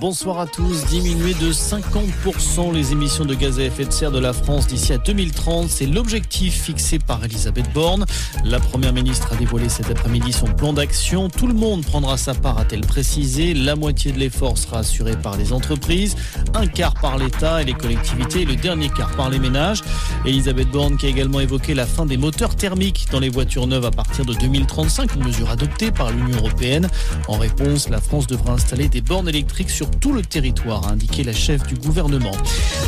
Bonsoir 0.00 0.40
à 0.40 0.48
tous. 0.48 0.84
Diminuer 0.86 1.34
de 1.34 1.52
50% 1.52 2.72
les 2.72 2.90
émissions 2.90 3.24
de 3.24 3.34
gaz 3.34 3.60
à 3.60 3.62
effet 3.62 3.84
de 3.84 3.92
serre 3.92 4.10
de 4.10 4.18
la 4.18 4.32
France 4.32 4.66
d'ici 4.66 4.92
à 4.92 4.98
2030, 4.98 5.68
c'est 5.68 5.86
l'objectif 5.86 6.64
fixé 6.64 6.98
par 6.98 7.24
Elisabeth 7.24 7.72
Borne. 7.72 8.04
La 8.44 8.58
première 8.58 8.92
ministre 8.92 9.32
a 9.32 9.36
dévoilé 9.36 9.68
cet 9.68 9.92
après-midi 9.92 10.32
son 10.32 10.46
plan 10.46 10.72
d'action. 10.72 11.28
Tout 11.28 11.46
le 11.46 11.54
monde 11.54 11.84
prendra 11.84 12.16
sa 12.16 12.34
part, 12.34 12.58
a-t-elle 12.58 12.80
précisé. 12.80 13.54
La 13.54 13.76
moitié 13.76 14.10
de 14.10 14.18
l'effort 14.18 14.58
sera 14.58 14.78
assuré 14.78 15.16
par 15.16 15.36
les 15.36 15.52
entreprises, 15.52 16.16
un 16.54 16.66
quart 16.66 16.94
par 16.94 17.16
l'État 17.16 17.62
et 17.62 17.64
les 17.64 17.74
collectivités 17.74 18.44
le 18.44 18.56
dernier 18.56 18.88
quart 18.88 19.14
par 19.14 19.30
les 19.30 19.38
ménages. 19.38 19.82
Elisabeth 20.26 20.70
Borne 20.70 20.96
qui 20.96 21.06
a 21.06 21.08
également 21.08 21.38
évoqué 21.38 21.72
la 21.72 21.86
fin 21.86 22.04
des 22.04 22.16
moteurs 22.16 22.56
thermiques 22.56 23.06
dans 23.12 23.20
les 23.20 23.28
voitures 23.28 23.68
neuves 23.68 23.86
à 23.86 23.92
partir 23.92 24.24
de 24.24 24.34
2035, 24.34 25.14
une 25.14 25.24
mesure 25.24 25.50
adoptée 25.50 25.92
par 25.92 26.10
l'Union 26.10 26.38
européenne. 26.38 26.88
En 27.28 27.38
réponse, 27.38 27.88
la 27.88 28.00
France 28.00 28.26
devra 28.26 28.54
installer 28.54 28.88
des 28.88 29.00
bornes 29.00 29.28
électriques 29.28 29.70
sur 29.70 29.83
tout 30.00 30.12
le 30.12 30.22
territoire, 30.22 30.86
a 30.86 30.92
indiqué 30.92 31.24
la 31.24 31.32
chef 31.32 31.66
du 31.66 31.74
gouvernement. 31.74 32.32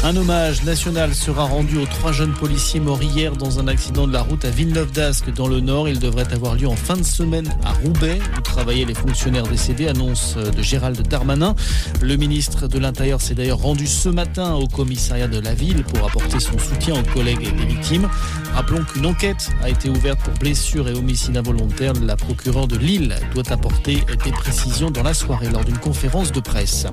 Un 0.04 0.16
hommage 0.16 0.62
national 0.64 1.14
sera 1.14 1.44
rendu 1.44 1.78
aux 1.78 1.86
trois 1.86 2.12
jeunes 2.12 2.34
policiers 2.34 2.80
morts 2.80 3.02
hier 3.02 3.36
dans 3.36 3.58
un 3.58 3.68
accident 3.68 4.06
de 4.06 4.12
la 4.12 4.22
route 4.22 4.44
à 4.44 4.50
Villeneuve-d'Ascq 4.50 5.32
dans 5.34 5.48
le 5.48 5.60
Nord. 5.60 5.88
Il 5.88 5.98
devrait 5.98 6.32
avoir 6.32 6.54
lieu 6.54 6.68
en 6.68 6.76
fin 6.76 6.96
de 6.96 7.02
semaine 7.02 7.48
à 7.64 7.72
Roubaix 7.72 8.18
où 8.36 8.40
travaillaient 8.40 8.84
les 8.84 8.94
fonctionnaires 8.94 9.46
décédés, 9.46 9.88
annonce 9.88 10.36
de 10.36 10.62
Gérald 10.62 11.00
Darmanin. 11.08 11.54
Le 12.02 12.16
ministre 12.16 12.68
de 12.68 12.78
l'Intérieur 12.78 13.20
s'est 13.20 13.34
d'ailleurs 13.34 13.60
rendu 13.60 13.86
ce 13.86 14.08
matin 14.08 14.54
au 14.54 14.66
commissariat 14.66 15.28
de 15.28 15.40
la 15.40 15.54
ville 15.54 15.82
pour 15.84 16.06
apporter 16.06 16.40
son 16.40 16.58
soutien 16.58 16.94
aux 16.94 17.14
collègues 17.14 17.54
des 17.56 17.66
victimes. 17.66 18.08
Rappelons 18.54 18.84
qu'une 18.84 19.06
enquête 19.06 19.50
a 19.62 19.70
été 19.70 19.90
ouverte 19.90 20.20
pour 20.20 20.34
blessures 20.34 20.88
et 20.88 20.94
homicide 20.94 21.36
involontaire. 21.36 21.92
La 22.02 22.16
procureure 22.16 22.68
de 22.68 22.76
Lille 22.76 23.16
doit 23.34 23.50
apporter 23.52 24.04
des 24.24 24.32
précisions 24.32 24.90
dans 24.90 25.02
la 25.02 25.14
soirée 25.14 25.48
lors 25.50 25.64
d'une 25.64 25.78
conférence 25.78 26.32
de 26.32 26.40
presse. 26.40 26.85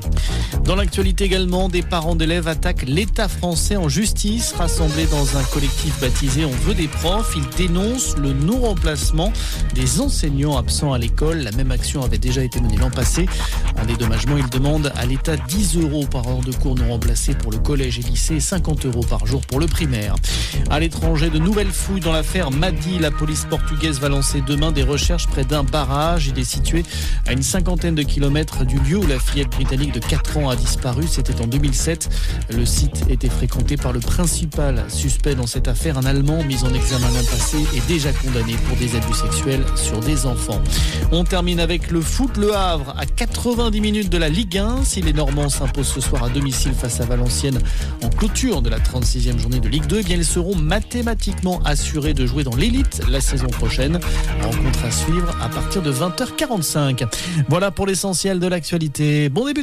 Dans 0.63 0.75
l'actualité 0.75 1.25
également, 1.25 1.69
des 1.69 1.81
parents 1.81 2.15
d'élèves 2.15 2.47
attaquent 2.47 2.85
l'État 2.87 3.27
français 3.27 3.75
en 3.75 3.89
justice. 3.89 4.53
Rassemblés 4.57 5.05
dans 5.07 5.37
un 5.37 5.43
collectif 5.43 5.99
baptisé 5.99 6.45
On 6.45 6.51
veut 6.51 6.73
des 6.73 6.87
profs, 6.87 7.35
ils 7.35 7.49
dénoncent 7.57 8.17
le 8.17 8.33
non-remplacement 8.33 9.31
des 9.75 10.01
enseignants 10.01 10.57
absents 10.57 10.93
à 10.93 10.97
l'école. 10.97 11.39
La 11.39 11.51
même 11.51 11.71
action 11.71 12.01
avait 12.01 12.17
déjà 12.17 12.43
été 12.43 12.61
menée 12.61 12.77
l'an 12.77 12.89
passé. 12.89 13.25
En 13.81 13.85
dédommagement, 13.85 14.37
ils 14.37 14.49
demandent 14.49 14.91
à 14.95 15.05
l'État 15.05 15.35
10 15.35 15.77
euros 15.77 16.05
par 16.05 16.27
heure 16.27 16.41
de 16.41 16.51
cours 16.51 16.75
non 16.75 16.89
remplacés 16.89 17.35
pour 17.35 17.51
le 17.51 17.57
collège 17.57 17.99
et 17.99 18.03
lycée 18.03 18.35
et 18.35 18.39
50 18.39 18.85
euros 18.85 19.05
par 19.07 19.25
jour 19.25 19.41
pour 19.41 19.59
le 19.59 19.67
primaire. 19.67 20.15
À 20.69 20.79
l'étranger, 20.79 21.29
de 21.29 21.39
nouvelles 21.39 21.71
fouilles 21.71 21.99
dans 21.99 22.11
l'affaire 22.11 22.51
Madi. 22.51 22.99
La 22.99 23.11
police 23.11 23.45
portugaise 23.49 23.99
va 23.99 24.09
lancer 24.09 24.41
demain 24.41 24.71
des 24.71 24.83
recherches 24.83 25.27
près 25.27 25.43
d'un 25.43 25.63
barrage. 25.63 26.27
Il 26.27 26.39
est 26.39 26.43
situé 26.43 26.83
à 27.27 27.33
une 27.33 27.43
cinquantaine 27.43 27.95
de 27.95 28.03
kilomètres 28.03 28.65
du 28.65 28.77
lieu 28.79 28.97
où 28.97 29.07
la 29.07 29.19
fillette 29.19 29.49
de 29.91 29.99
4 29.99 30.37
ans 30.37 30.49
a 30.49 30.55
disparu. 30.55 31.03
C'était 31.07 31.41
en 31.41 31.47
2007. 31.47 32.09
Le 32.49 32.65
site 32.65 33.03
était 33.09 33.29
fréquenté 33.29 33.77
par 33.77 33.91
le 33.91 33.99
principal 33.99 34.85
suspect 34.89 35.35
dans 35.35 35.47
cette 35.47 35.67
affaire, 35.67 35.97
un 35.97 36.05
Allemand 36.05 36.43
mis 36.43 36.63
en 36.63 36.73
examen 36.73 37.07
l'an 37.07 37.23
passé 37.29 37.57
et 37.75 37.81
déjà 37.87 38.11
condamné 38.11 38.53
pour 38.67 38.77
des 38.77 38.95
abus 38.95 39.13
sexuels 39.13 39.63
sur 39.75 39.99
des 39.99 40.25
enfants. 40.25 40.61
On 41.11 41.23
termine 41.23 41.59
avec 41.59 41.91
le 41.91 42.01
foot. 42.01 42.37
Le 42.37 42.55
Havre 42.55 42.95
à 42.97 43.05
90 43.05 43.79
minutes 43.81 44.09
de 44.09 44.17
la 44.17 44.29
Ligue 44.29 44.57
1. 44.57 44.83
Si 44.83 45.01
les 45.01 45.13
Normands 45.13 45.49
s'imposent 45.49 45.87
ce 45.87 46.01
soir 46.01 46.23
à 46.23 46.29
domicile 46.29 46.73
face 46.73 46.99
à 46.99 47.05
Valenciennes 47.05 47.59
en 48.03 48.09
clôture 48.09 48.61
de 48.61 48.69
la 48.69 48.79
36e 48.79 49.39
journée 49.39 49.59
de 49.59 49.69
Ligue 49.69 49.85
2, 49.87 50.01
eh 50.07 50.13
ils 50.13 50.25
seront 50.25 50.55
mathématiquement 50.55 51.61
assurés 51.65 52.13
de 52.13 52.25
jouer 52.25 52.43
dans 52.43 52.55
l'élite 52.55 53.01
la 53.09 53.21
saison 53.21 53.47
prochaine. 53.47 53.99
Rencontre 54.41 54.85
à 54.85 54.91
suivre 54.91 55.35
à 55.41 55.49
partir 55.49 55.81
de 55.81 55.91
20h45. 55.91 57.05
Voilà 57.49 57.71
pour 57.71 57.87
l'essentiel 57.87 58.39
de 58.39 58.47
l'actualité. 58.47 59.29
Bon 59.29 59.45
début 59.45 59.62